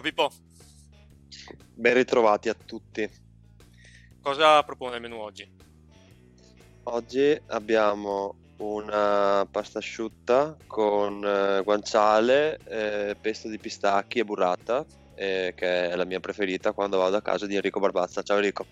[0.00, 0.30] Ciao Pippo.
[1.74, 3.06] Ben ritrovati a tutti.
[4.22, 5.46] Cosa propone il menù oggi?
[6.84, 15.52] Oggi abbiamo una pasta asciutta con eh, guanciale, eh, pesto di pistacchi e burrata, eh,
[15.54, 18.22] che è la mia preferita quando vado a casa di Enrico Barbazza.
[18.22, 18.64] Ciao Enrico.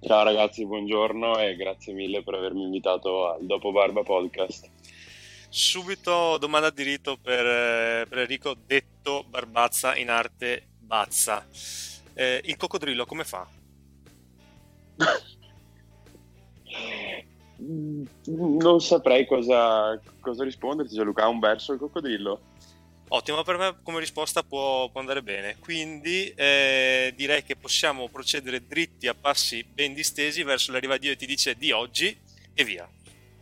[0.00, 4.70] Ciao ragazzi, buongiorno e grazie mille per avermi invitato al Dopo Barba Podcast.
[5.48, 11.46] Subito domanda di rito per, eh, per Enrico, detto Barbazza in arte Bazza.
[12.14, 13.46] Eh, il coccodrillo come fa?
[17.58, 21.24] non saprei cosa, cosa risponderti, Gianluca.
[21.24, 22.40] Ha un verso il coccodrillo?
[23.08, 25.56] Ottimo, per me come risposta può, può andare bene.
[25.60, 31.16] Quindi eh, direi che possiamo procedere dritti a passi ben distesi verso l'arriva Dio e
[31.16, 32.18] ti dice di oggi
[32.52, 32.88] e via.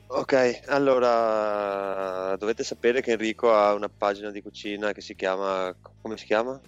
[0.06, 5.76] Ok, allora dovete sapere che Enrico ha una pagina di cucina che si chiama.
[6.00, 6.60] come si chiama?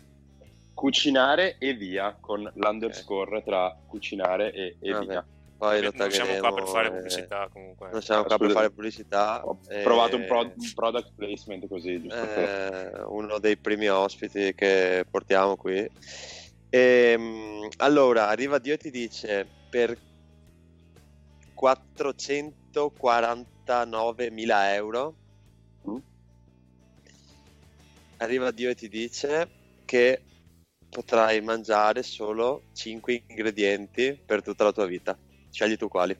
[0.75, 5.07] Cucinare e via con l'underscore tra cucinare e, e Vabbè.
[5.07, 5.27] via.
[5.57, 7.89] Poi lo non siamo qua per fare taggeremo, pubblicità comunque.
[7.89, 9.47] eh, Non siamo qua per fare pubblicità.
[9.47, 12.45] Ho eh, provato un, pro- un product placement così, giusto per...
[12.45, 15.89] eh, uno dei primi ospiti che portiamo qui.
[16.69, 19.97] Ehm, allora, arriva Dio e ti dice per
[22.85, 25.15] 449.000 euro.
[25.89, 25.97] Mm.
[28.19, 29.49] Arriva Dio e ti dice
[29.85, 30.23] che
[30.89, 35.19] potrai mangiare solo 5 ingredienti per tutta la tua vita.
[35.51, 36.17] Scegli tu quali.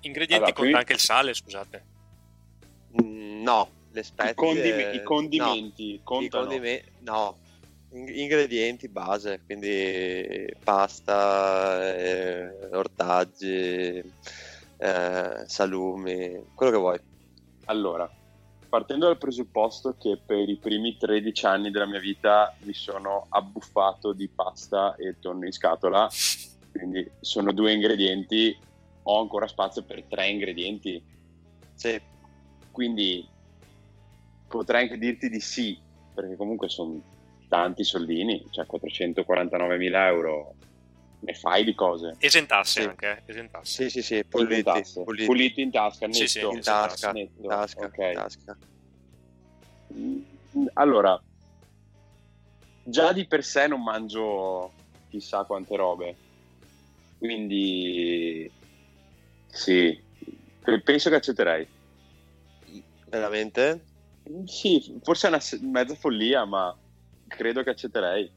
[0.00, 1.84] Ingredienti Allora, conta qui- anche il sale, scusate.
[3.02, 4.32] Mm, no, le spezie.
[4.32, 6.00] I, condime- i condimenti no.
[6.02, 6.44] contano?
[6.44, 7.38] I condime- no,
[7.90, 14.02] In- ingredienti base, quindi pasta, eh, ortaggi,
[14.82, 17.00] eh, salumi, quello che vuoi.
[17.66, 18.10] Allora,
[18.68, 24.12] partendo dal presupposto che per i primi 13 anni della mia vita mi sono abbuffato
[24.12, 26.08] di pasta e tonno in scatola,
[26.72, 28.58] quindi sono due ingredienti,
[29.04, 31.00] ho ancora spazio per tre ingredienti,
[31.74, 32.00] Sì,
[32.72, 33.24] quindi
[34.48, 35.78] potrei anche dirti di sì,
[36.12, 37.00] perché comunque sono
[37.48, 40.54] tanti soldini, cioè 449.000 euro,
[41.24, 42.16] ne fai di cose.
[42.18, 42.88] Esentasse Sì.
[42.88, 43.84] anche, eh, esentasse.
[43.84, 45.24] sì, sì, sì, Puliti in puliti, tasca, puliti.
[45.26, 46.18] puliti in tasca, netto.
[46.18, 47.98] Sì, sì, in tasca, netto, in tasca, ok.
[47.98, 48.58] in tasca.
[49.94, 51.22] Mm, Allora,
[52.82, 54.72] già di per sé non mangio
[55.08, 56.16] chissà quante robe,
[57.18, 58.50] quindi
[59.46, 60.02] sì,
[60.60, 61.68] pe- penso che accetterei.
[63.06, 63.84] Veramente?
[64.46, 66.74] Sì, forse è una mezza follia, ma
[67.28, 68.32] credo che accetterei.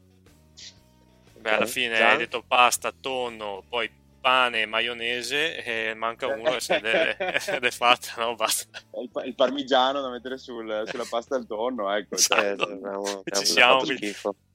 [1.46, 2.10] Beh, alla fine Già?
[2.10, 3.88] hai detto pasta, tonno, poi
[4.20, 8.34] pane e maionese e manca uno ed è, ed è fatta, no?
[8.34, 8.80] Basta.
[9.00, 12.16] Il, il parmigiano da mettere sul- sulla pasta al tonno, ecco.
[12.16, 12.72] cioè, Esatto.
[12.72, 13.82] abbiamo, Ci siamo,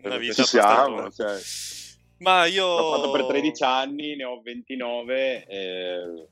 [0.03, 1.39] una vita ci siamo, cioè,
[2.17, 2.65] Ma io...
[2.65, 6.27] l'ho fatto per 13 anni, ne ho 29, e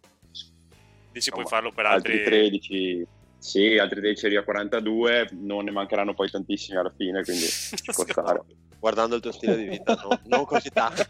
[1.11, 2.25] Dici puoi insomma, farlo per altri altri...
[2.25, 3.07] 13,
[3.39, 7.91] sì, altri 10 arrivo a 42, non ne mancheranno poi tantissimi alla fine, quindi ci
[7.93, 8.43] può stare.
[8.79, 11.03] Guardando il tuo stile di vita, no, non così tanto.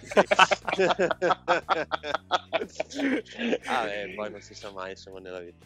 [3.66, 5.66] ah, beh, poi non si sa mai, insomma, nella vita.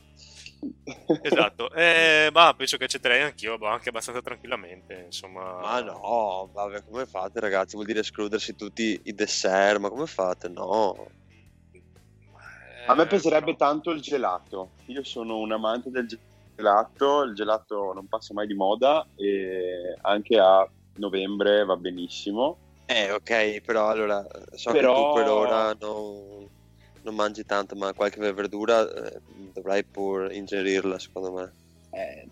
[1.21, 5.59] Esatto, eh, ma penso che accetterei anch'io, boh, anche abbastanza tranquillamente, insomma.
[5.61, 7.75] Ma no, vabbè, come fate, ragazzi?
[7.75, 10.49] Vuol dire escludersi tutti i dessert, ma come fate?
[10.49, 11.07] No.
[11.71, 14.71] Eh, A me piacerebbe tanto il gelato.
[14.87, 20.37] Io sono un amante del gelato, il gelato non passa mai di moda e anche
[20.37, 22.57] a novembre va benissimo.
[22.85, 26.47] Eh, ok, però allora, so Però- che tu per ora non,
[27.01, 29.21] non mangi tanto, ma qualche verdura eh,
[29.53, 31.53] dovrai pur ingerirla, secondo me.
[31.91, 32.27] Eh,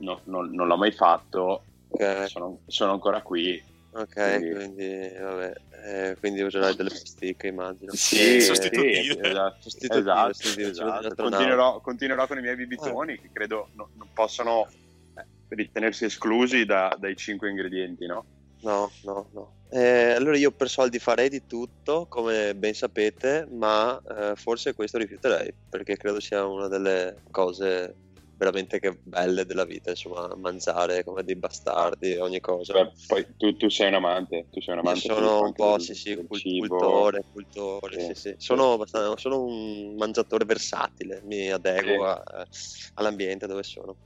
[0.00, 3.60] no- non, non l'ho mai fatto, Ok, sono, sono ancora qui.
[3.94, 5.52] Ok, Quindi- quindi, vabbè,
[5.84, 7.92] eh, quindi userai delle pasticche, immagino.
[7.94, 9.02] Sì, Eh, sostitutive.
[9.02, 9.68] sì, esatto.
[9.68, 11.14] Esatto, esatto.
[11.14, 14.68] Continuerò, continuerò con i miei bibitoni che credo no- non possono
[15.16, 18.26] eh, ritenersi esclusi da- dai cinque ingredienti, no?
[18.62, 19.52] No, no, no.
[19.70, 24.98] Eh, allora io per soldi farei di tutto, come ben sapete, ma eh, forse questo
[24.98, 27.96] rifiuterei, perché credo sia una delle cose
[28.36, 32.72] veramente che belle della vita, insomma, mangiare come dei bastardi, ogni cosa.
[32.74, 35.76] Cioè, poi tu, tu sei un amante, tu sei un Io amante sono un po',
[35.76, 38.06] del- sì, sì, cultore, cultore, Sì.
[38.14, 38.34] sì, sì.
[38.38, 38.84] Sono,
[39.16, 42.46] sono un mangiatore versatile, mi adeguo a-
[42.94, 43.96] all'ambiente dove sono.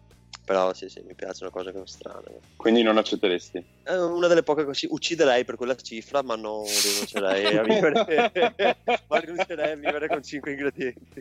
[0.44, 2.40] Però sì, sì, mi piacciono cose così strane.
[2.56, 3.62] Quindi non accetteresti.
[3.82, 8.02] È una delle poche cose, ucciderei per quella cifra, ma non rinuncerei a vivere,
[9.08, 11.20] ma rinuncerei a vivere con 5 ingredienti.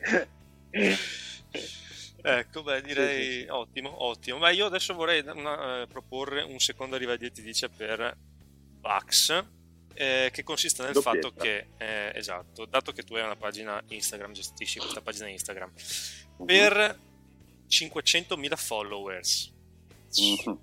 [2.30, 4.38] Ecco, beh, direi Sì, sì, ottimo, ottimo.
[4.38, 8.18] Ma io adesso vorrei una- eh, proporre un secondo arrivederci dice per
[8.82, 9.46] Bucks,
[9.94, 11.28] eh, che consiste nel Doppietta.
[11.30, 15.72] fatto che, eh, esatto, dato che tu hai una pagina Instagram, gestisci questa pagina Instagram,
[16.46, 17.00] per
[17.68, 19.54] 500.000 followers
[20.18, 20.60] Mhm.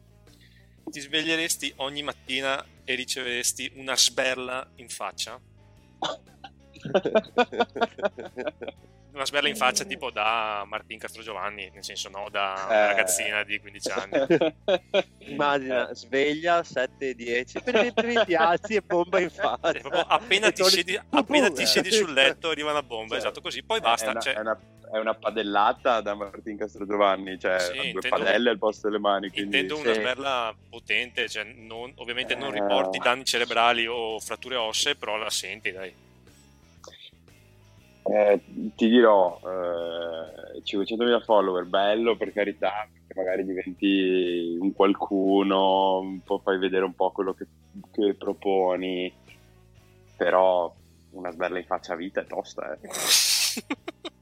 [0.90, 5.40] ti sveglieresti ogni mattina e riceveresti una sberla in faccia?
[9.14, 12.86] Una sberla in faccia tipo da Martin Castrogiovanni, nel senso no, da una Eh.
[12.88, 14.26] ragazzina di 15 anni.
[15.30, 17.62] Immagina, sveglia 7-10,
[17.94, 19.78] per ti alzi e bomba in faccia.
[19.78, 23.62] Proprio appena ti, siedi, appena ti siedi sul letto arriva una bomba, Cioè, esatto così,
[23.62, 24.10] poi È basta.
[24.10, 24.58] una, cioè, è una-
[24.94, 29.28] è una padellata da Martin Castrogiovanni, cioè Sì, due intendo- padelle al posto delle mani.
[29.30, 29.58] Quindi...
[29.58, 29.98] intendo una sì.
[30.00, 32.60] sberla potente, cioè non- ovviamente non Eh.
[32.60, 35.92] riporti danni cerebrali o fratture ossee, però la senti, dai.
[38.06, 38.40] Eh,
[38.76, 46.58] ti dirò, eh, 500.000 follower, bello per carità, perché magari diventi un qualcuno, un fai
[46.58, 47.46] vedere un po' quello che,
[47.90, 49.10] che proponi,
[50.16, 50.72] però
[51.12, 52.78] una sberla in faccia a vita è tosta, eh.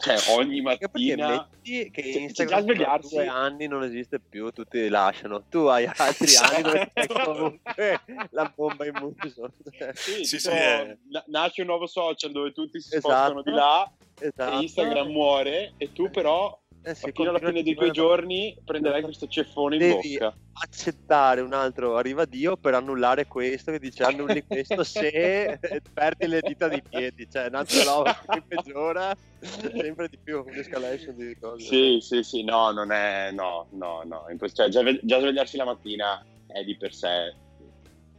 [0.00, 1.28] Cioè, ogni mattina...
[1.62, 5.44] metti che Cioè, già svegliarsi- due anni non esiste più, tutti li lasciano.
[5.48, 8.00] Tu hai altri anni dove c'è comunque
[8.30, 9.52] la bomba in muso.
[9.94, 13.08] Sì, Sì, tipo, sì, na- nasce un nuovo social dove tutti si Esatto.
[13.08, 14.58] spostano di là esatto.
[14.58, 19.02] e Instagram muore e tu però Eh sì, fino alla fine tuoi continuare- giorni prenderai
[19.02, 20.34] questo ceffone in Devi bocca.
[20.52, 25.58] accettare un altro arriva Dio per annullare questo che dice annulli questo se
[25.92, 27.28] perdi le dita dei piedi.
[27.30, 31.66] Cioè un altro roba che peggiora sempre di più un'escalation di cose.
[31.66, 36.24] Sì, sì, sì, no, non è, no, no, no, cioè, già, già svegliarsi la mattina
[36.46, 37.34] è di per sé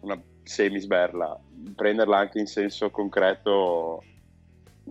[0.01, 1.39] una semisberla,
[1.75, 4.03] prenderla anche in senso concreto,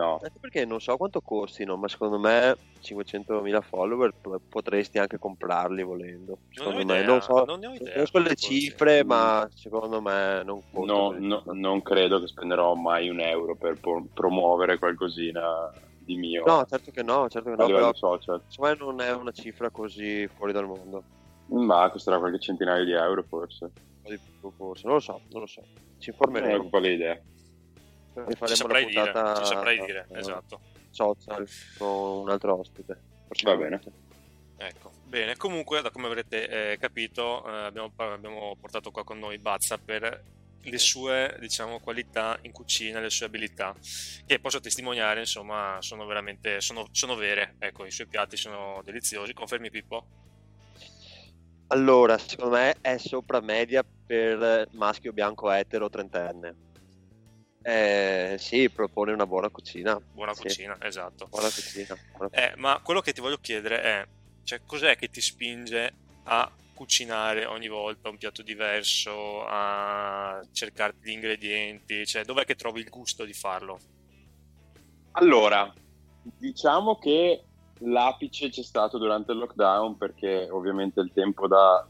[0.00, 0.18] no.
[0.22, 5.82] anche perché non so quanto costino ma secondo me 500.000 follower p- potresti anche comprarli
[5.82, 6.38] volendo.
[6.56, 7.92] Non secondo ho me idea, non so non ne ho non idea.
[7.94, 13.08] conosco le cifre ma secondo me non costa No, no, non credo che spenderò mai
[13.08, 16.44] un euro per po- promuovere qualcosina di mio.
[16.46, 19.12] No certo che no certo che a no livello però social, secondo me non è
[19.12, 21.04] una cifra così fuori dal mondo.
[21.52, 23.72] Ma costerà qualche centinaio di euro forse,
[24.56, 25.62] forse non lo so non lo so.
[25.98, 27.20] Ci non ho informeremo po' l'idea.
[28.14, 30.60] Ne Ci faremo una dire, puntata ci saprai dire, esatto.
[30.90, 31.48] social
[31.78, 33.00] con un altro ospite.
[33.44, 33.80] Va bene.
[34.56, 39.38] Ecco, bene, comunque da come avrete eh, capito eh, abbiamo, abbiamo portato qua con noi
[39.38, 40.22] Bazza per
[40.62, 43.74] le sue diciamo qualità in cucina, le sue abilità
[44.26, 49.32] che posso testimoniare insomma sono veramente sono, sono vere, ecco i suoi piatti sono deliziosi,
[49.32, 50.06] confermi Pippo?
[51.68, 56.68] Allora, secondo me è sopra media per maschio bianco etero trentenne.
[57.62, 60.00] Eh, sì, propone una buona cucina.
[60.12, 61.26] Buona Sì, cucina, esatto.
[61.30, 61.96] Buona cucina.
[62.16, 64.06] buona- Eh, ma quello che ti voglio chiedere è,
[64.44, 65.92] cioè, cos'è che ti spinge
[66.24, 72.80] a cucinare ogni volta un piatto diverso, a cercarti gli ingredienti, cioè, dov'è che trovi
[72.80, 73.78] il gusto di farlo?
[75.12, 75.70] Allora,
[76.38, 77.44] diciamo che
[77.80, 81.86] l'apice c'è stato durante il lockdown perché ovviamente il tempo da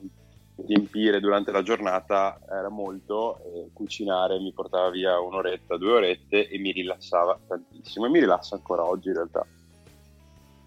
[0.67, 6.59] riempire durante la giornata era molto e cucinare mi portava via un'oretta, due orette e
[6.59, 9.47] mi rilassava tantissimo e mi rilassa ancora oggi in realtà.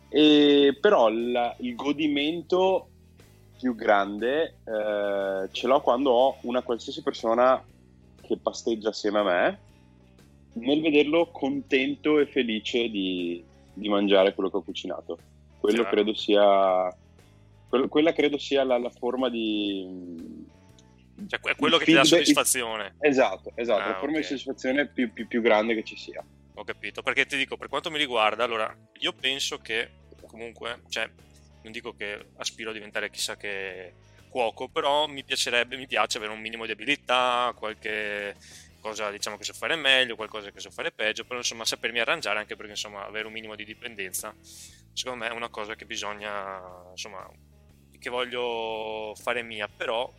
[0.10, 2.88] E però il, il godimento
[3.58, 7.64] più grande eh, ce l'ho quando ho una qualsiasi persona
[8.22, 9.60] che pasteggia assieme a me
[10.54, 15.18] nel vederlo contento e felice di, di mangiare quello che ho cucinato.
[15.60, 15.90] Quello Chiaro.
[15.90, 16.96] credo sia.
[17.90, 20.52] Quella credo sia la, la forma di.
[21.28, 22.96] Cioè, è quello che ti dà soddisfazione.
[23.00, 24.22] Esatto, esatto, Ah, la forma ok.
[24.22, 26.24] di soddisfazione più, più- più grande che ci sia.
[26.56, 29.90] Ho capito, perché ti dico, per quanto mi riguarda, allora, io penso che
[30.28, 31.10] comunque, cioè,
[31.62, 33.94] non dico che aspiro a diventare chissà che
[34.30, 38.36] cuoco, però mi piacerebbe, mi piace avere un minimo di abilità, qualche
[38.82, 42.40] cosa diciamo che so fare meglio, qualcosa che so fare peggio, però insomma sapermi arrangiare
[42.40, 44.36] anche perché insomma avere un minimo di dipendenza,
[44.92, 46.60] secondo me è una cosa che bisogna,
[46.92, 47.26] insomma,
[48.04, 50.12] che voglio fare mia, però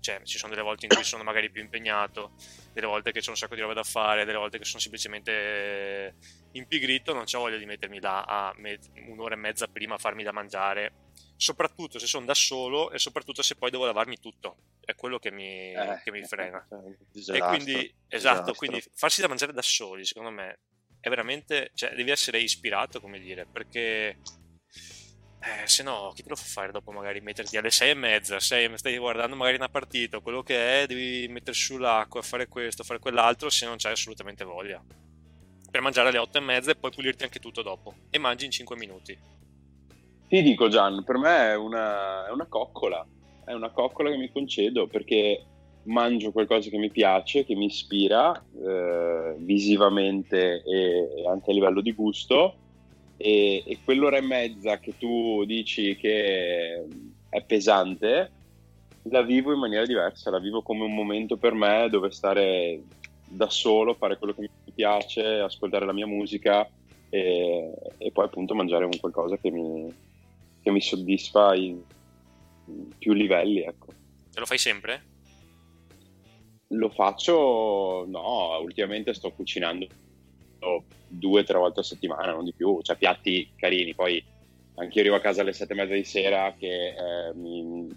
[0.00, 2.32] cioè, ci sono delle volte in cui sono magari più impegnato,
[2.72, 6.14] delle volte che c'è un sacco di roba da fare, delle volte che sono semplicemente
[6.52, 10.22] impigrito, non c'ho voglia di mettermi là a me- un'ora e mezza prima a farmi
[10.22, 10.92] da mangiare,
[11.36, 15.30] soprattutto se sono da solo e soprattutto se poi devo lavarmi tutto, è quello che
[15.30, 16.64] mi, Eh, che mi frena.
[16.68, 18.54] Cioè, un E disastro, quindi, esatto, disastro.
[18.54, 20.58] quindi farsi da mangiare da soli, secondo me,
[21.00, 24.18] è veramente, cioè, devi essere ispirato, come dire, perché
[25.42, 28.38] eh, se no, chi te lo fa fare dopo magari metterti alle sei e mezza,
[28.38, 33.00] sei, stai guardando magari una partita, quello che è, devi mettere sull'acqua, fare questo, fare
[33.00, 34.80] quell'altro, se non c'hai assolutamente voglia.
[35.68, 37.94] Per mangiare alle otto e mezza e poi pulirti anche tutto dopo.
[38.10, 39.18] E mangi in 5 minuti.
[40.28, 43.04] Ti dico Gian, per me è una, è una coccola,
[43.44, 45.44] è una coccola che mi concedo perché
[45.84, 48.32] mangio qualcosa che mi piace, che mi ispira
[48.64, 52.58] eh, visivamente e anche a livello di gusto
[53.22, 56.84] e, e, quell'ora e mezza che tu dici che
[57.28, 58.30] è pesante
[59.04, 62.82] la vivo in maniera diversa, la vivo come un momento per me dove stare
[63.24, 66.68] da solo, fare quello che mi piace, ascoltare la mia musica
[67.08, 69.92] e, e poi appunto mangiare un qualcosa che mi,
[70.62, 71.80] che mi soddisfa in,
[72.98, 73.60] più livelli.
[73.60, 73.86] Ecco.
[74.34, 75.10] E lo fai sempre?
[76.68, 79.86] Lo faccio, no, ultimamente sto cucinando
[81.08, 84.22] due o tre volte a settimana, non di più, cioè piatti carini, poi
[84.76, 87.88] anche io arrivo a casa alle sette e mezza di sera che eh, mi,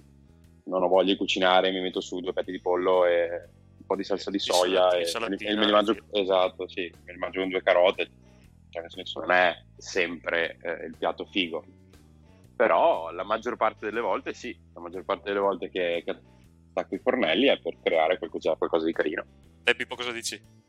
[0.65, 3.95] non ho voglia di cucinare, mi metto su due petti di pollo e un po'
[3.95, 7.49] di salsa di soia e, e, me li mangio, esatto, sì, me li mangio con
[7.49, 8.09] due carote,
[8.69, 11.63] cioè nel senso non è sempre eh, il piatto figo,
[12.55, 16.15] però la maggior parte delle volte sì, la maggior parte delle volte che, che
[16.75, 19.23] attacco i fornelli è per creare qualcosa, qualcosa di carino.
[19.63, 20.63] E Pippo cosa dici?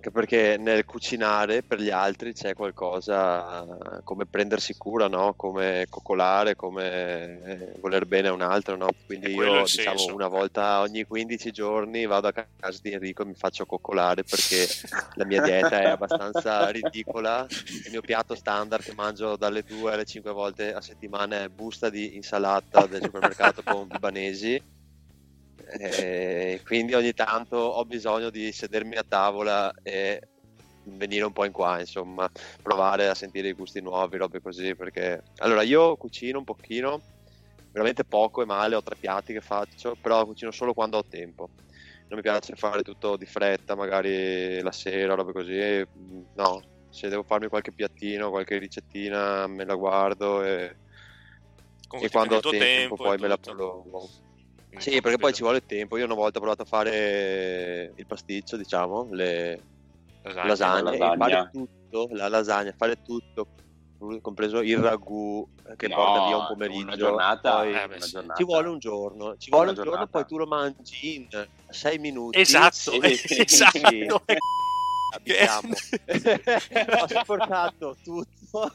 [0.00, 5.34] Anche perché nel cucinare per gli altri c'è qualcosa come prendersi cura, no?
[5.36, 8.76] come coccolare, come eh, voler bene a un altro.
[8.76, 8.88] No?
[9.04, 13.34] Quindi io diciamo una volta ogni 15 giorni vado a casa di Enrico e mi
[13.34, 14.66] faccio coccolare perché
[15.16, 17.46] la mia dieta è abbastanza ridicola.
[17.84, 21.90] Il mio piatto standard che mangio dalle 2 alle 5 volte a settimana è busta
[21.90, 24.78] di insalata del supermercato con libanesi
[25.78, 30.20] eh, quindi ogni tanto ho bisogno di sedermi a tavola e
[30.84, 32.28] venire un po' in qua, insomma,
[32.62, 37.00] provare a sentire i gusti nuovi, robe così, perché allora io cucino un pochino,
[37.72, 41.48] veramente poco e male, ho tre piatti che faccio, però cucino solo quando ho tempo.
[42.08, 45.84] Non mi piace fare tutto di fretta, magari la sera, robe così,
[46.34, 46.60] no,
[46.90, 50.76] se devo farmi qualche piattino, qualche ricettina, me la guardo e,
[52.00, 54.08] e quando ho tempo, tempo poi me la prolungo.
[54.78, 55.96] Sì, perché poi ci vuole tempo.
[55.96, 59.60] Io una volta ho provato a fare il pasticcio, diciamo, le
[60.22, 63.48] lasagne, lasagne la fare tutto, la lasagna, fare tutto,
[64.20, 65.46] compreso il ragù
[65.76, 66.82] che no, porta via un pomeriggio.
[66.82, 68.34] Una giornata, poi, eh, una giornata.
[68.34, 71.98] Ci vuole un giorno, ci vuole una un giorno, poi tu lo mangi in sei
[71.98, 72.38] minuti.
[72.38, 74.22] Esatto, esatto.
[75.10, 75.74] Abitiamo.
[77.00, 78.72] ho sporcato tutto,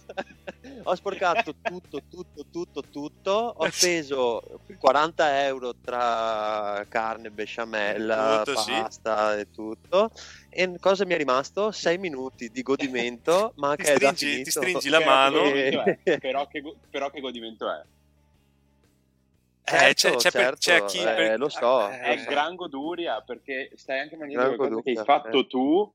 [0.84, 3.32] ho sporcato tutto, tutto, tutto, tutto.
[3.58, 4.42] Ho speso
[4.78, 9.40] 40 euro tra carne, besciamella, tutto, pasta sì.
[9.40, 10.12] e tutto.
[10.50, 11.72] E cosa mi è rimasto?
[11.72, 14.44] 6 minuti di godimento, ma ti che stringi, è finito.
[14.44, 15.42] Ti stringi la mano.
[15.44, 16.18] Che...
[16.20, 17.82] però, che, però che godimento è?
[19.68, 21.40] Certo, eh, c'è, c'è, certo, c'è chi eh, per...
[21.40, 22.30] lo so è lo so.
[22.30, 25.48] gran goduria perché stai anche mangiando qualcosa che hai fatto eh.
[25.48, 25.92] tu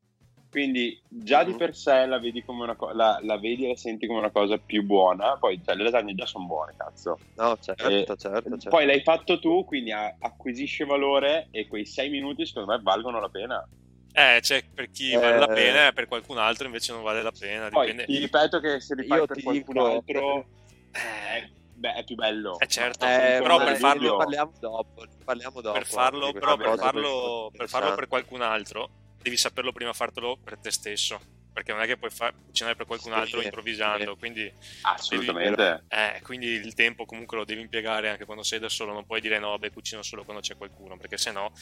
[0.51, 1.59] quindi già di mm-hmm.
[1.59, 4.31] per sé la vedi, come una co- la, la vedi e la senti come una
[4.31, 5.37] cosa più buona.
[5.37, 7.19] Poi cioè, le lasagne già sono buone, cazzo.
[7.37, 11.87] No, certo, e certo, certo, Poi l'hai fatto tu, quindi a- acquisisce valore e quei
[11.87, 13.67] sei minuti secondo me valgono la pena.
[14.13, 17.23] Eh, c'è per chi eh, vale la pena e per qualcun altro invece non vale
[17.23, 17.69] la pena.
[17.69, 18.13] Poi dipende...
[18.13, 19.87] ti ripeto che se li fai Io per qualcun dico...
[19.87, 20.47] altro...
[20.91, 22.59] Eh, beh, è più bello.
[22.59, 25.79] Eh certo, eh, però per farlo parliamo dopo, parliamo dopo.
[25.79, 28.91] Per farlo, però per farlo, per farlo per qualcun altro
[29.23, 32.87] devi saperlo prima fartelo per te stesso perché non è che puoi far, cucinare per
[32.87, 34.19] qualcun altro sì, improvvisando, sì.
[34.19, 35.57] quindi assolutamente.
[35.57, 39.05] Devi, eh, quindi il tempo comunque lo devi impiegare anche quando sei da solo, non
[39.05, 41.53] puoi dire no, beh, cucino solo quando c'è qualcuno, perché se no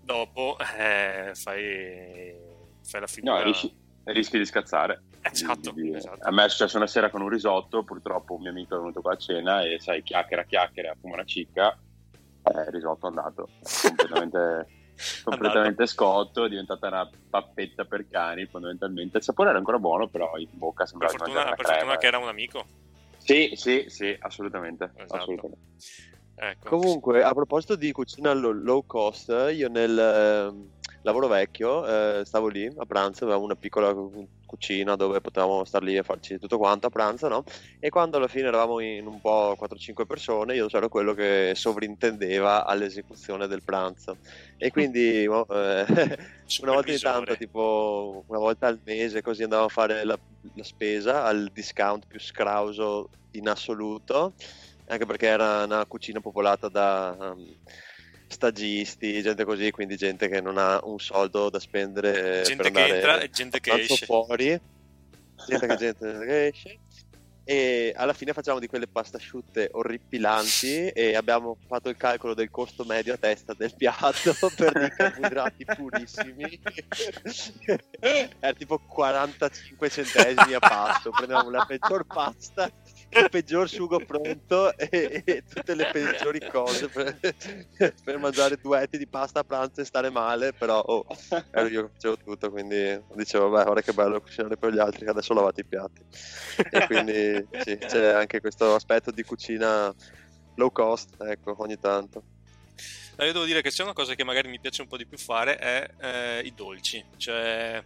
[0.00, 2.34] dopo eh, fai,
[2.82, 3.38] fai, la figura.
[3.38, 5.02] No, rischi, rischi di scazzare.
[5.20, 6.26] Esatto, di, esatto.
[6.26, 9.00] A me è successo una sera con un risotto, purtroppo un mio amico è venuto
[9.00, 11.76] qua a cena e sai, chiacchiera, chiacchiera, come una cicca,
[12.44, 13.48] eh, il risotto è andato
[13.82, 14.80] completamente
[15.24, 19.18] completamente scotto, è diventata una pappetta per cani fondamentalmente.
[19.18, 22.18] Il sapore era ancora buono, però in bocca sembrava per fortuna, per fortuna che era
[22.18, 22.64] un amico.
[23.18, 24.92] Sì, sì, sì, assolutamente.
[24.94, 25.14] Esatto.
[25.14, 25.60] assolutamente.
[26.34, 26.68] Ecco.
[26.68, 32.64] Comunque, a proposito di cucina low cost, io nel eh, lavoro vecchio eh, stavo lì
[32.64, 33.94] a pranzo, avevamo una piccola
[34.52, 37.42] cucina dove potevamo star lì e farci tutto quanto a pranzo, no?
[37.80, 42.66] E quando alla fine eravamo in un po' 4-5 persone, io ero quello che sovrintendeva
[42.66, 44.18] all'esecuzione del pranzo.
[44.58, 45.26] E quindi eh,
[46.60, 50.18] una volta ogni tanto, tipo una volta al mese, così andavo a fare la,
[50.54, 54.34] la spesa al discount più scrauso in assoluto,
[54.88, 57.16] anche perché era una cucina popolata da...
[57.18, 57.56] Um,
[58.32, 63.20] stagisti, gente così, quindi gente che non ha un soldo da spendere gente che entra
[63.20, 64.04] e gente che esce.
[64.06, 64.60] fuori.
[65.46, 66.78] Gente che, gente che esce
[67.44, 72.50] e alla fine facciamo di quelle pasta asciutte orripilanti e abbiamo fatto il calcolo del
[72.50, 76.60] costo medio a testa del piatto per dei carboidrati purissimi.
[77.98, 81.10] Era tipo 45 centesimi a pasto.
[81.10, 82.70] Prendevamo la peggior pasta
[83.14, 87.18] il peggior sugo pronto e, e, tutte le peggiori cose per,
[88.02, 91.06] per, mangiare duetti di pasta a pranzo e stare male però oh,
[91.50, 95.04] ero io che facevo tutto quindi dicevo beh ora che bello cucinare per gli altri
[95.04, 96.02] che adesso lavate i piatti.
[96.70, 99.94] E quindi sì, c'è anche questo aspetto di cucina
[100.56, 102.22] low cost ecco ogni tanto
[103.18, 105.18] io devo dire che c'è una cosa che magari mi piace un po' di più
[105.18, 107.82] fare è eh, i dolci cioè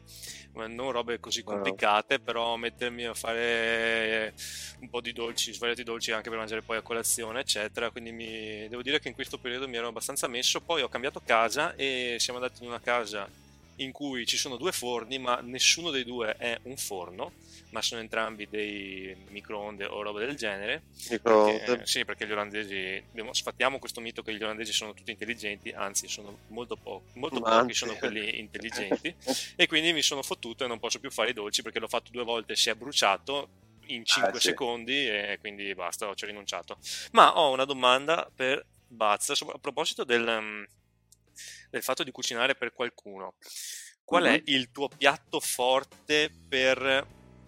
[0.65, 4.33] non robe così complicate, però mettermi a fare
[4.81, 7.91] un po' di dolci, svariati dolci anche per mangiare poi a colazione, eccetera.
[7.91, 8.69] Quindi mi...
[8.69, 10.61] devo dire che in questo periodo mi ero abbastanza messo.
[10.61, 13.29] Poi ho cambiato casa e siamo andati in una casa
[13.76, 17.33] in cui ci sono due forni, ma nessuno dei due è un forno
[17.71, 20.85] ma sono entrambi dei microonde o roba del genere.
[21.09, 23.02] Perché, sì, perché gli olandesi,
[23.33, 27.75] sfattiamo questo mito che gli olandesi sono tutti intelligenti, anzi sono molto, po- molto pochi
[27.75, 29.14] sono quelli intelligenti
[29.56, 32.11] e quindi mi sono fottuto e non posso più fare i dolci perché l'ho fatto
[32.11, 33.49] due volte, si è bruciato
[33.88, 34.40] in 5 ah, sì.
[34.40, 36.78] secondi e quindi basta, ci ho rinunciato.
[37.12, 40.62] Ma ho una domanda per Bazza a proposito del, mm,
[41.70, 43.35] del fatto di cucinare per qualcuno.
[44.04, 44.35] Qual mm-hmm.
[44.35, 47.06] è il tuo piatto forte per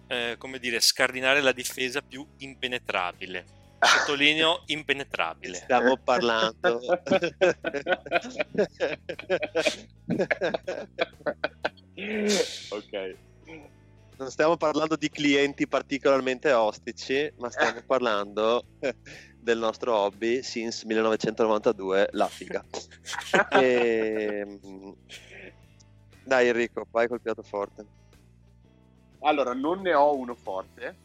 [0.09, 3.45] eh, come dire, scardinare la difesa più impenetrabile.
[3.79, 5.57] Sottolineo impenetrabile.
[5.57, 6.79] Stiamo parlando.
[12.69, 13.15] ok.
[14.17, 18.65] Non stiamo parlando di clienti particolarmente ostici, ma stiamo parlando
[19.39, 22.63] del nostro hobby since 1992, la figa.
[23.51, 24.45] e...
[24.59, 24.95] Ehm,
[26.29, 27.85] dai Enrico, vai col piatto forte.
[29.21, 30.95] Allora, non ne ho uno forte,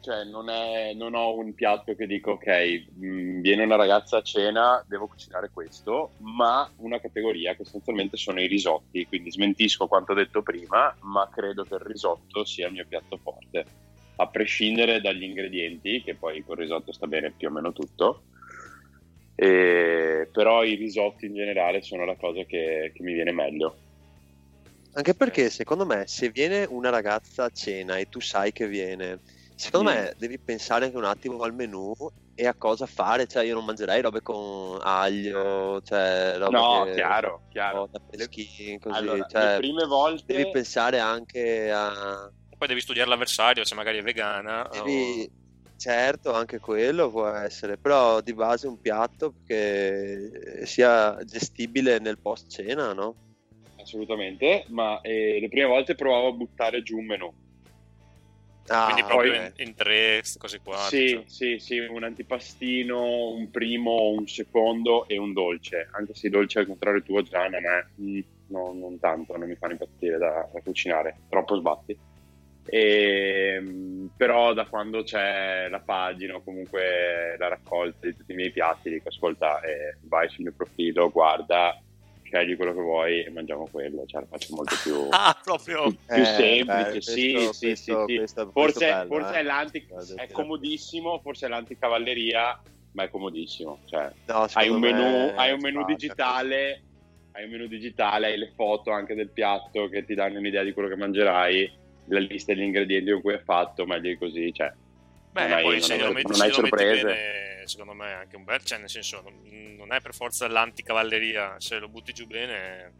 [0.00, 4.18] cioè non, è, non ho un piatto che dico ok, mh, mm, viene una ragazza
[4.18, 9.86] a cena, devo cucinare questo, ma una categoria che essenzialmente sono i risotti, quindi smentisco
[9.86, 13.64] quanto detto prima, ma credo che il risotto sia il mio piatto forte,
[14.16, 18.24] a prescindere dagli ingredienti, che poi col risotto sta bene più o meno tutto.
[19.34, 23.76] E, però i risotti in generale sono la cosa che, che mi viene meglio
[24.94, 29.20] anche perché secondo me se viene una ragazza a cena e tu sai che viene,
[29.54, 29.94] secondo mm.
[29.94, 31.94] me devi pensare anche un attimo al menù
[32.34, 36.92] e a cosa fare, cioè io non mangerei robe con aglio, cioè robe No, che,
[36.94, 37.88] chiaro, chiaro.
[38.10, 42.30] Peschi, così, allora, cioè, le prime volte devi pensare anche a
[42.62, 45.28] poi devi studiare l'avversario, se magari è vegana devi...
[45.28, 45.40] o...
[45.76, 52.48] Certo, anche quello può essere, però di base un piatto che sia gestibile nel post
[52.48, 53.16] cena, no?
[53.82, 57.32] assolutamente, ma eh, le prime volte provavo a buttare giù un menù.
[58.68, 60.76] Ah, Quindi proprio in, in, tre, cose qua.
[60.76, 61.24] Sì, diciamo.
[61.26, 65.88] sì, sì, un antipastino, un primo, un secondo e un dolce.
[65.90, 69.48] Anche se i dolci al contrario tuo, Gian, a me mm, no, non tanto, non
[69.48, 71.98] mi fanno impazzire da, da cucinare, troppo sbatti.
[72.64, 78.36] E, ehm, però da quando c'è la pagina o comunque la raccolta di tutti i
[78.36, 81.76] miei piatti dico ascolta eh, vai sul mio profilo guarda
[82.32, 85.82] scegli quello che vuoi e mangiamo quello, cioè la faccio molto più, ah, proprio.
[85.84, 89.38] più, più eh, semplice, beh, sì, questo, sì, questo, sì, questo, forse, bello, forse eh?
[89.38, 95.32] è, l'anti, è comodissimo, forse è l'anticavalleria, ma è comodissimo, cioè, no, hai un menù,
[95.36, 96.82] hai un menù digitale,
[97.32, 100.72] hai un menù digitale, hai le foto anche del piatto che ti danno un'idea di
[100.72, 104.72] quello che mangerai, la lista degli ingredienti con cui è fatto, meglio di così, cioè,
[105.32, 107.02] Beh, non hai, poi se non, non hai sorprese.
[107.02, 111.56] Bene secondo me è anche un bel, cioè nel senso non è per forza l'anticavalleria,
[111.58, 112.92] se lo butti giù bene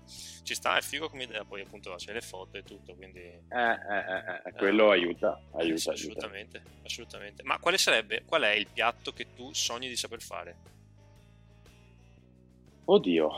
[0.43, 3.21] ci sta, è figo come idea, poi appunto c'è le foto e tutto, quindi...
[3.21, 6.81] Eh, eh, eh, eh quello eh, aiuta, aiuta, sì, assolutamente, aiuta.
[6.85, 7.43] assolutamente.
[7.45, 10.57] Ma quale sarebbe, qual è il piatto che tu sogni di saper fare?
[12.85, 13.31] Oddio,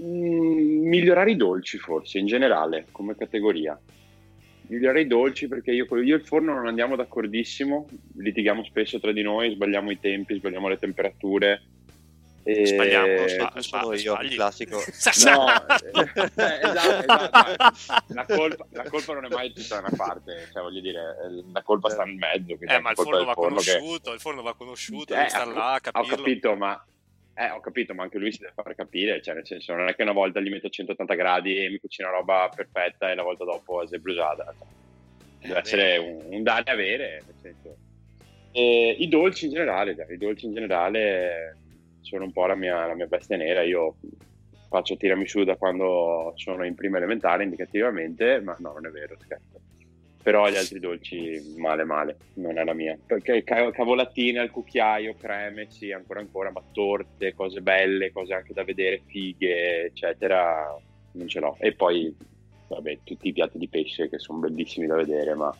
[0.00, 3.78] mm, migliorare i dolci forse, in generale, come categoria
[4.68, 9.12] migliorare i dolci perché io, io e il forno non andiamo d'accordissimo, litighiamo spesso tra
[9.12, 11.62] di noi, sbagliamo i tempi, sbagliamo le temperature.
[12.46, 12.66] E...
[12.66, 14.76] Sbagliamo, sba- sba- io, il classico.
[15.24, 15.46] no,
[15.94, 18.14] eh, esatto, esatto.
[18.14, 21.00] La, colpa, la, colpa, non è mai tutta da una parte, cioè voglio dire,
[21.50, 22.58] la colpa sta nel mezzo.
[22.60, 24.16] Eh, ma il forno va conosciuto, che...
[24.16, 26.12] il forno va conosciuto, eh, sta là, capirlo.
[26.12, 26.84] Ho capito, ma
[27.34, 29.94] eh, ho capito, ma anche lui si deve fare capire, cioè nel senso non è
[29.94, 33.22] che una volta gli metto a 180 gradi e mi cucina roba perfetta e la
[33.22, 34.54] volta dopo è bruciata.
[35.40, 37.76] Cioè, deve eh, essere un, un, dare avere, nel senso.
[38.52, 41.56] E I dolci in generale, dai, i dolci in generale
[42.02, 43.96] sono un po' la mia, la mia bestia nera, io
[44.68, 49.60] faccio tiramisù da quando sono in prima elementare indicativamente, ma no, non è vero, scherzo.
[50.24, 52.96] Però gli altri dolci male male, non è la mia.
[53.04, 58.64] Perché cavolatine al cucchiaio, creme, sì, ancora ancora, ma torte, cose belle, cose anche da
[58.64, 60.74] vedere, fighe, eccetera,
[61.12, 61.56] non ce l'ho.
[61.60, 62.16] E poi,
[62.68, 65.54] vabbè, tutti i piatti di pesce che sono bellissimi da vedere, ma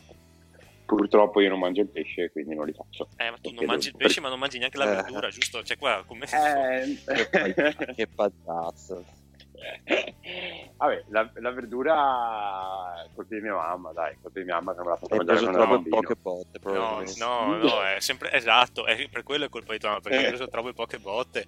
[0.83, 3.09] purtroppo io non mangio il pesce, quindi non li faccio.
[3.17, 4.23] Eh, ma tu non mangi il pesce, per...
[4.23, 4.95] ma non mangi neanche la eh.
[4.95, 5.61] verdura, giusto?
[5.61, 6.25] Cioè, qua come...
[6.25, 7.93] Eh...
[7.93, 9.05] che pazzazzo.
[10.77, 14.87] Vabbè, la, la, verdura colpa di mia mamma, dai, colpa di mia mamma che me
[14.87, 16.59] l'ha fatta mangiare preso troppo poche botte.
[16.63, 20.25] No, no, no, è sempre esatto, è, per quello è colpa di tua mamma, perché
[20.25, 21.45] ho preso troppo poche botte.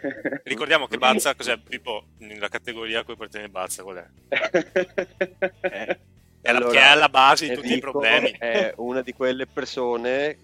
[0.44, 4.08] Ricordiamo che Bazza cos'è, Pippo, nella categoria a cui appartiene Bazza, qual è?
[5.62, 5.98] Eh.
[6.42, 8.30] È allora, che è alla base di tutti i problemi.
[8.30, 10.38] È una di quelle persone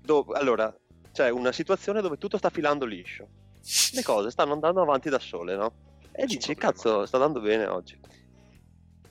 [0.00, 0.72] dove, allora,
[1.12, 3.26] c'è una situazione dove tutto sta filando liscio.
[3.92, 5.72] Le cose stanno andando avanti da sole, no?
[6.20, 7.96] E dici, cazzo, sta andando bene oggi.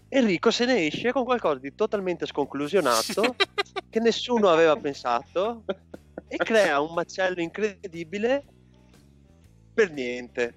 [0.09, 3.33] Enrico se ne esce con qualcosa di totalmente sconclusionato
[3.89, 5.63] che nessuno aveva pensato
[6.27, 8.43] e crea un macello incredibile
[9.73, 10.53] per niente.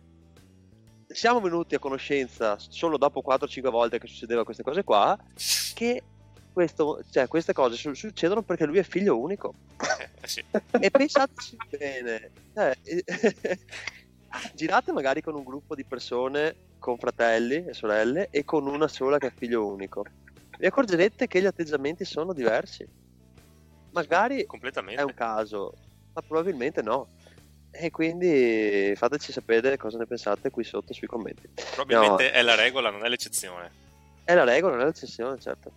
[1.07, 5.17] Siamo venuti a conoscenza solo dopo 4-5 volte che succedeva queste cose qua
[5.75, 6.03] che
[6.53, 9.55] questo, cioè, queste cose succedono perché lui è figlio unico.
[9.79, 10.45] Eh, sì.
[10.81, 12.77] E pensateci bene, cioè,
[14.55, 19.19] girate magari con un gruppo di persone con fratelli e sorelle e con una sola
[19.19, 20.05] che è figlio unico.
[20.59, 22.87] Vi accorgerete che gli atteggiamenti sono diversi.
[23.93, 24.47] Magari
[24.95, 25.75] è un caso,
[26.13, 27.09] ma probabilmente no.
[27.71, 31.49] E quindi fateci sapere cosa ne pensate qui sotto sui commenti.
[31.75, 32.37] Probabilmente no.
[32.37, 33.71] è la regola, non è l'eccezione.
[34.25, 35.71] È la regola, non è l'eccezione, certo.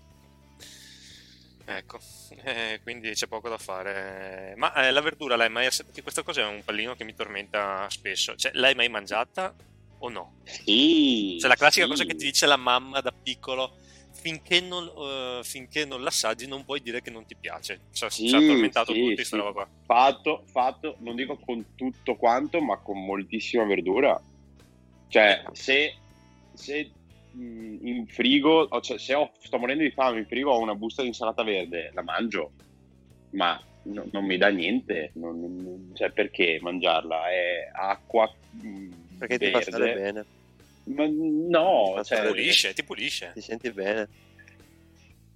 [1.65, 1.99] Ecco,
[2.43, 4.53] eh, quindi c'è poco da fare.
[4.57, 6.01] Ma eh, la verdura l'hai mai assaggiata?
[6.01, 8.35] Questa cosa è un pallino che mi tormenta spesso.
[8.35, 9.53] Cioè, l'hai mai mangiata
[9.99, 10.35] o no?
[10.43, 11.37] Sì.
[11.39, 11.91] Cioè, la classica sì.
[11.91, 13.77] cosa che ti dice la mamma da piccolo.
[14.15, 17.79] Finché non, uh, finché non l'assaggi non puoi dire che non ti piace.
[17.91, 19.35] Cioè, sì, ci ha tormentato sì, tutti sì.
[19.35, 19.67] roba qua.
[19.85, 24.21] Fatto, fatto, non dico con tutto quanto, ma con moltissima verdura.
[25.09, 25.95] Cioè, se,
[26.53, 26.91] se
[27.35, 31.07] in frigo, cioè, se ho, sto morendo di fame in frigo ho una busta di
[31.09, 32.51] insalata verde, la mangio,
[33.31, 37.29] ma no, non mi dà niente, non, non, cioè perché mangiarla?
[37.29, 38.31] È acqua
[39.17, 39.45] Perché verde.
[39.45, 40.25] ti fa stare bene.
[40.85, 43.31] Ma no, ti, cioè, pulisce, ti pulisce.
[43.33, 44.09] Ti senti bene.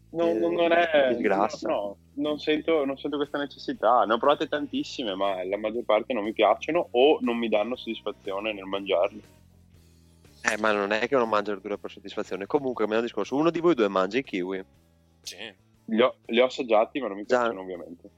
[0.10, 4.04] No, no, non è no, no, non, sento, non sento questa necessità.
[4.06, 7.76] Ne ho provate tantissime, ma la maggior parte non mi piacciono o non mi danno
[7.76, 9.20] soddisfazione nel mangiarle.
[10.50, 12.46] Eh, ma non è che non mangia verdura per soddisfazione.
[12.46, 14.64] Comunque, come discorso, uno di voi due mangia i kiwi.
[15.22, 15.54] Sì.
[15.86, 17.58] Li ho, li ho assaggiati, ma non mi piacciono, Gian...
[17.60, 18.10] ovviamente.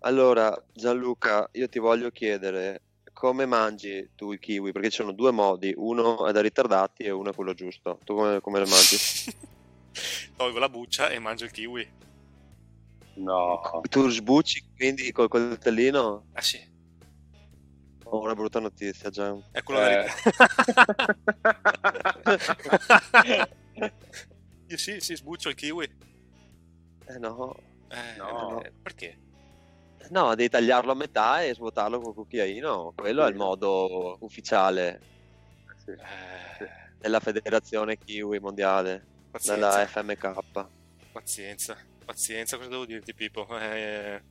[0.00, 4.72] Allora, Gianluca, io ti voglio chiedere come mangi tu i kiwi?
[4.72, 7.98] Perché ci sono due modi, uno è da ritardati e uno è quello giusto.
[8.04, 8.96] Tu come, come le mangi?
[10.36, 11.88] Tolgo la buccia e mangio il kiwi.
[13.14, 13.82] No.
[13.88, 16.24] Tu sbucci quindi col coltellino?
[16.32, 16.71] Ah sì.
[18.12, 19.42] Ho una brutta notizia, Gian.
[19.50, 20.04] È quello eh.
[22.22, 23.48] da
[24.68, 25.90] Io sì, sì, sbuccio il kiwi.
[27.06, 27.56] Eh no.
[27.88, 28.62] Eh, no.
[28.62, 29.16] Eh, perché?
[30.10, 32.92] No, devi tagliarlo a metà e svuotarlo col cucchiaino.
[32.94, 33.28] Quello sì.
[33.28, 35.00] è il modo ufficiale
[35.78, 35.92] sì.
[35.92, 39.70] eh, della federazione kiwi mondiale, pazienza.
[39.70, 40.34] della FMK.
[41.12, 43.46] Pazienza, pazienza, cosa devo dirti Pippo?
[43.58, 44.22] Eh,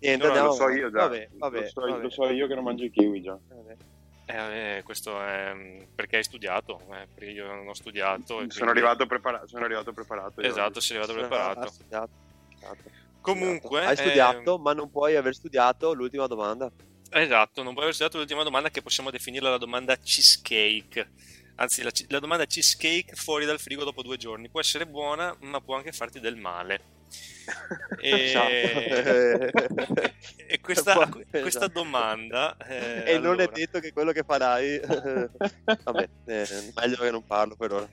[0.00, 1.00] Niente, no, lo so io già.
[1.00, 2.02] Vabbè, vabbè, lo, so, vabbè.
[2.02, 3.38] lo, so, io che non mangio i kiwi già.
[4.24, 8.22] Eh, questo è mm, perché hai studiato, eh, perché io non ho studiato.
[8.26, 8.68] Sono, quindi...
[8.68, 10.40] arrivato, prepara- sono arrivato preparato.
[10.40, 11.68] Esatto, sei arrivato preparato.
[11.68, 12.10] Studiato,
[12.48, 12.90] studiato.
[13.20, 14.60] Comunque, hai studiato, eh...
[14.60, 16.70] ma non puoi aver studiato l'ultima domanda.
[17.10, 21.10] Esatto, non puoi aver studiato l'ultima domanda che possiamo definirla la domanda cheesecake.
[21.56, 24.48] Anzi, la, la domanda cheesecake fuori dal frigo dopo due giorni.
[24.48, 26.99] Può essere buona, ma può anche farti del male.
[28.02, 28.32] E,
[30.46, 33.42] e questa, questa, domanda eh, e non allora...
[33.42, 34.80] è detto che quello che farai.
[34.80, 37.88] Vabbè eh, meglio che non parlo per ora.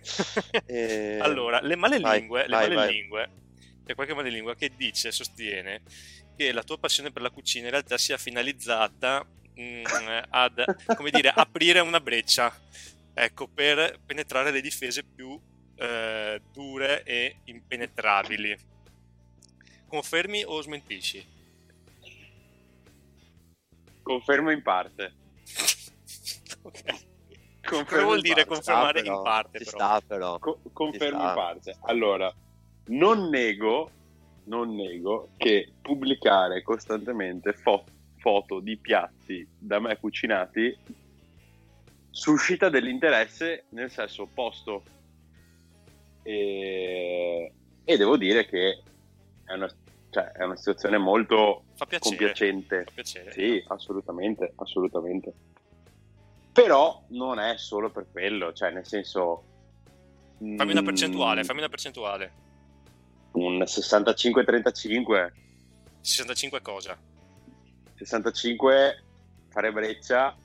[0.65, 1.17] E...
[1.19, 3.29] allora le male lingue, vai, le male lingue
[3.87, 5.81] c'è qualche male lingua che dice sostiene
[6.35, 9.83] che la tua passione per la cucina in realtà sia finalizzata mh, mm,
[10.29, 10.63] ad
[10.95, 12.53] come dire aprire una breccia
[13.13, 15.39] ecco per penetrare le difese più
[15.77, 18.57] eh, dure e impenetrabili
[19.87, 21.25] Confermi o smentisci?
[24.01, 25.13] Confermo in parte.
[26.61, 27.05] ok.
[27.61, 28.53] Confermo Cosa vuol dire parte.
[28.53, 29.57] confermare però, in parte?
[29.59, 29.69] Però.
[29.69, 30.39] Sta, però.
[30.39, 31.75] Co- confermo in parte.
[31.81, 32.33] Allora,
[32.87, 33.91] non nego,
[34.45, 37.83] non nego che pubblicare costantemente fo-
[38.17, 40.77] foto di piatti da me cucinati
[42.09, 44.83] suscita dell'interesse nel senso opposto
[46.23, 47.51] E,
[47.85, 48.81] e devo dire che
[49.47, 49.67] è una,
[50.09, 52.15] cioè, è una situazione molto Fa piacere.
[52.15, 52.83] compiacente.
[52.83, 53.31] Fa piacere.
[53.31, 55.33] Sì, assolutamente, assolutamente.
[56.51, 59.43] Però non è solo per quello, cioè nel senso...
[60.39, 62.31] Fammi una mm, percentuale, fammi una percentuale.
[63.33, 65.31] Un 65-35,
[66.01, 66.97] 65 cosa?
[67.95, 69.03] 65
[69.49, 70.35] fare breccia,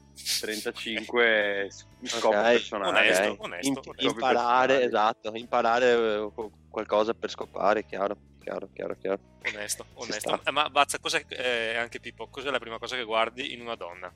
[0.41, 1.69] 35
[2.05, 2.99] scopo Ok, personale.
[2.99, 3.95] Onesto, onesto, onesto.
[4.09, 9.21] imparare, esatto, imparare eh, qu- qualcosa per scopare, chiaro, chiaro, chiaro, chiaro.
[9.47, 10.41] Onesto, onesto.
[10.45, 13.75] Eh, ma Bazza, cos'è, eh, anche Pippo, cos'è la prima cosa che guardi in una
[13.75, 14.13] donna?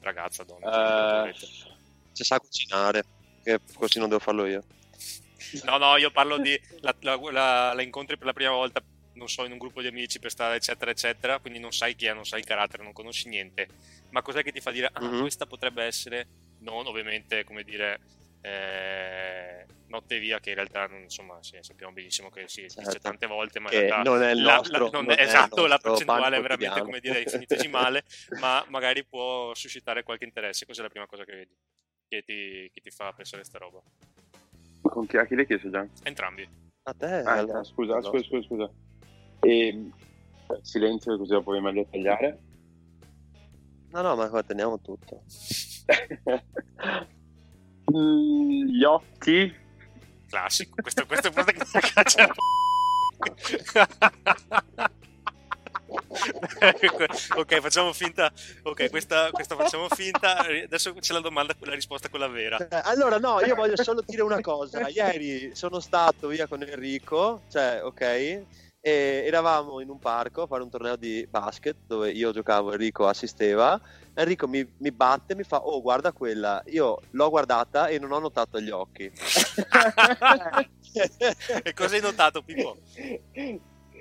[0.00, 1.28] Ragazza, donna.
[1.28, 1.34] Eh,
[2.12, 3.04] Se sa cucinare,
[3.42, 4.62] che così non devo farlo io.
[5.64, 8.82] No, no, io parlo di la, la- la- la incontri per la prima volta,
[9.14, 12.06] non so, in un gruppo di amici per strada, eccetera, eccetera, quindi non sai chi
[12.06, 13.68] è, non sai il carattere, non conosci niente.
[14.10, 15.20] Ma cos'è che ti fa dire, ah, Mhm.
[15.20, 16.26] questa potrebbe essere,
[16.60, 18.00] non ovviamente, come dire,
[18.42, 22.98] eh, notte via, che in realtà, non- insomma, sì, sappiamo benissimo che si dice Certo.
[23.00, 24.02] tante volte, ma in realtà...
[24.10, 26.36] non è il la- nostro, la- non non è- è il esatto, la nostro percentuale
[26.36, 26.84] è veramente, quotidiano.
[26.84, 28.04] come dire, infinitesimale,
[28.40, 30.64] ma magari può suscitare qualche interesse.
[30.66, 31.56] Cos'è la prima cosa che vedi?
[32.08, 33.80] Che ti, che ti fa pensare a sta roba?
[34.82, 35.86] con chi, a chi l'hai chiesto già?
[36.04, 36.48] Entrambi.
[36.84, 37.06] A te?
[37.06, 37.62] Ah, allora.
[37.62, 38.18] scusa, Allora.
[38.18, 38.70] scusa, scusa, scusa.
[39.40, 39.90] E,
[40.62, 42.38] silenzio così dopo è meglio tagliare.
[43.90, 45.22] No, no, ma qua teniamo tutto.
[47.90, 49.54] Mm, Gli occhi
[50.28, 52.32] Classico, questo, questo è proprio che mi caccia
[57.36, 58.32] ok, facciamo finta.
[58.62, 60.38] Ok, questa, questa facciamo finta.
[60.38, 62.56] Adesso c'è la domanda, la risposta quella vera.
[62.58, 64.88] Eh, Allora, no, io voglio solo dire una cosa.
[64.88, 68.00] Ieri sono stato via con Enrico, cioè, ok,
[68.82, 73.06] e eravamo in un parco a fare un torneo di basket dove io giocavo, Enrico
[73.06, 73.80] assisteva.
[74.20, 76.62] Enrico mi, mi batte e mi fa, oh, guarda quella.
[76.66, 79.04] Io l'ho guardata e non ho notato gli occhi.
[81.62, 82.76] e cosa hai notato, Pippo?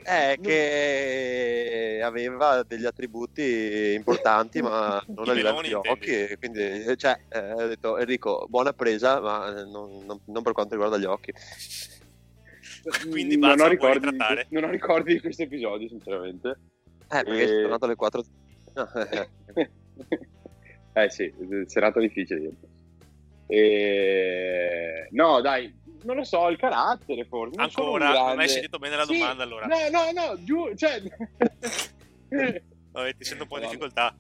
[0.03, 6.10] È che aveva degli attributi importanti, ma non a livello di occhi.
[6.12, 10.43] e Quindi, eh, cioè, eh, ho detto Enrico, buona presa, ma eh, non, non- non
[10.43, 11.32] per quanto riguarda gli occhi.
[13.10, 14.17] Quindi non basta, ho, puoi ricordi,
[14.49, 16.58] non ho ricordi di questo episodio, sinceramente.
[17.12, 17.47] Eh, perché Eh.
[17.47, 18.23] sono tornato alle 4.
[18.73, 18.89] No,
[20.07, 21.33] eh, eh sì,
[21.65, 22.51] serata difficile.
[23.47, 25.07] E...
[25.12, 27.55] No, dai, non lo so, il carattere forse.
[27.55, 29.65] Non Ancora, non hai sentito bene la Sì, domanda allora.
[29.65, 31.01] No, no, no, giù, cioè...
[32.91, 33.69] Vabbè, ti sento un po' di Madonna.
[33.69, 34.15] difficoltà.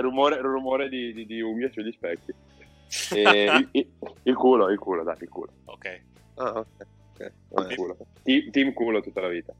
[0.00, 2.32] rumore, rumore di, di, di unghie sugli specchi.
[3.12, 3.88] E il, il-
[4.24, 5.50] il culo, il culo, dai, il culo.
[5.64, 6.00] Ok.
[6.34, 6.66] ah, ok,
[7.12, 7.20] ok.
[7.20, 7.74] Il Vabbè.
[7.74, 7.96] culo.
[8.22, 9.52] Team, team culo tutta la vita.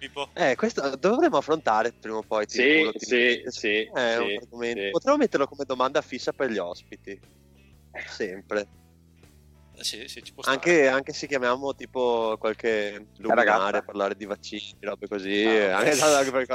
[0.00, 0.30] Pippo?
[0.32, 2.46] Eh, questo dovremmo affrontare prima o poi.
[2.48, 4.80] Sì, sì, sì, un sì, argomento.
[4.80, 4.90] sì.
[4.90, 7.20] Potremmo metterlo come domanda fissa per gli ospiti.
[8.08, 8.60] Sempre.
[9.74, 10.56] Eh, Sì, sì, ci può stare.
[10.56, 15.44] Anche, anche se chiamiamo tipo qualche luminare a parlare di vaccini, robe così.
[15.44, 16.00] Ah, ok.
[16.00, 16.50] anche, anche per-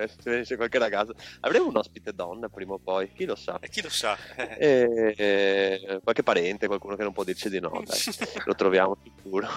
[0.00, 1.12] anche se venisse qualche ragazzo.
[1.40, 3.58] Avremo un ospite donna prima o poi, chi lo sa.
[3.60, 4.16] E chi lo sa?
[4.36, 4.56] Eh.
[4.58, 7.98] E, e qualche parente, qualcuno che non può dirci di no, dai.
[8.46, 9.48] lo troviamo sicuro.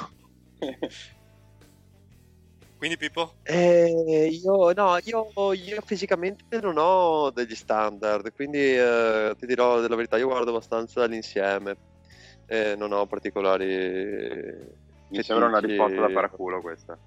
[2.80, 3.34] Quindi Pippo?
[3.44, 9.98] Eh, io, no, io, io fisicamente non ho degli standard, quindi eh, ti dirò della
[9.98, 11.76] verità, io guardo abbastanza l'insieme,
[12.46, 13.68] eh, non ho particolari...
[15.10, 16.98] Mi sembra una risposta da paraculo questa.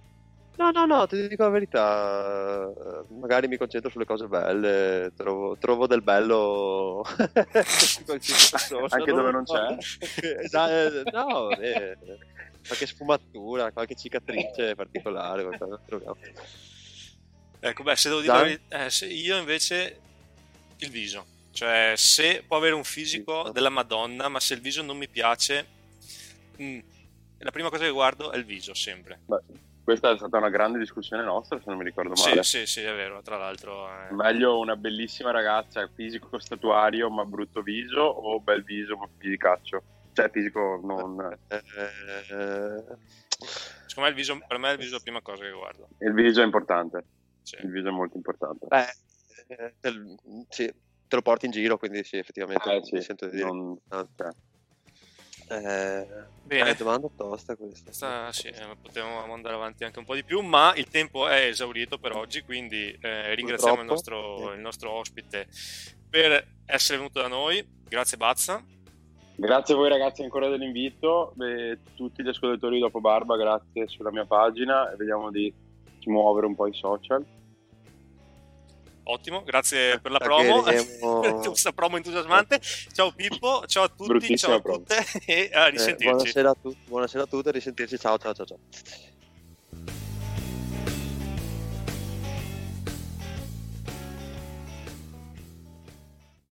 [0.57, 5.57] No, no, no, ti dico la verità, eh, magari mi concentro sulle cose belle, trovo,
[5.57, 7.03] trovo del bello.
[8.91, 9.75] Anche dove non c'è?
[10.43, 11.97] Esatto, no, eh,
[12.67, 15.59] qualche sfumatura, qualche cicatrice particolare.
[17.61, 20.01] Ecco, beh, se devo dire eh, se io invece
[20.79, 21.27] il viso.
[21.53, 25.67] Cioè, se può avere un fisico della Madonna, ma se il viso non mi piace,
[26.61, 26.79] mm,
[27.39, 29.21] la prima cosa che guardo è il viso, sempre.
[29.27, 29.41] Beh,
[29.85, 32.43] questa è stata una grande discussione nostra, se non mi ricordo Sì, male.
[32.43, 33.89] sì, sì, è vero, tra l'altro...
[33.89, 39.83] eh, Meglio una bellissima ragazza, fisico statuario ma brutto viso o bel viso ma fisicaccio?
[40.13, 41.39] Cioè fisico non...
[41.49, 41.63] Eh,
[43.87, 45.89] Secondo me il viso, per me è il viso la prima cosa che guardo.
[45.99, 47.05] Il viso è importante,
[47.43, 47.57] Sì.
[47.63, 48.67] il viso è molto importante.
[48.67, 48.93] beh,
[49.49, 49.93] eh, te,
[50.49, 53.47] sì, te lo porti in giro, quindi sì, effettivamente Eh, mi sì, sento di dire.
[53.47, 54.29] non- cioè,
[55.49, 56.07] Eh,
[56.45, 56.71] Bene.
[56.71, 57.85] eh, domanda tosta questa.
[57.85, 61.47] Questa, sì, eh, potevamo andare avanti anche un po' di più, ma il tempo è
[61.47, 64.55] esaurito per oggi, quindi eh, ringraziamo il nostro, sì.
[64.55, 65.49] il nostro ospite
[66.09, 67.63] per essere venuto da noi.
[67.87, 68.65] Grazie Bazza.
[69.43, 74.25] Grazie a voi ragazzi ancora dell'invito, e tutti gli ascoltatori dopo Barba, grazie sulla mia
[74.25, 75.53] pagina e vediamo di
[76.05, 77.27] muovere un po' i social.
[79.03, 82.61] Ottimo, grazie per la promo, questa promo entusiasmante.
[82.61, 86.07] Ciao Pippo, ciao a tutti, ciao a tutte e a risentirci.
[86.07, 88.59] Eh, buonasera, a tu- buonasera a tutti, a risentirci, ciao ciao ciao ciao.